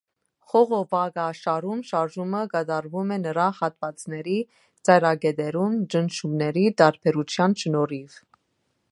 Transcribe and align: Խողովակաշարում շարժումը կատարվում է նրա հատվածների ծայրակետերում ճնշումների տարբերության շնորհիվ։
Խողովակաշարում 0.51 1.81
շարժումը 1.89 2.39
կատարվում 2.53 3.11
է 3.15 3.17
նրա 3.25 3.45
հատվածների 3.57 4.37
ծայրակետերում 4.89 5.75
ճնշումների 5.95 6.65
տարբերության 6.83 7.55
շնորհիվ։ 7.65 8.17